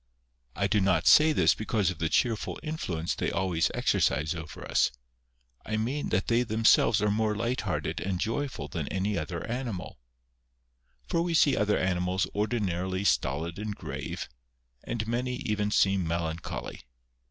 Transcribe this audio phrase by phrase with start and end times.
[0.55, 4.67] I do not say this because of the cheerful influ ence they always exercise over
[4.67, 4.89] us;
[5.63, 9.99] I mean that they themselves are more light hearted and joyful than any other animal.
[11.07, 14.27] For we see other animals ordinarily stolid and grave,
[14.83, 16.81] and many even seem melancholy.